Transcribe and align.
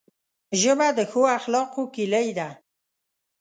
ژبه 0.61 0.87
د 0.97 0.99
ښو 1.11 1.21
اخلاقو 1.37 1.83
کلۍ 1.95 2.27
ده 2.37 2.49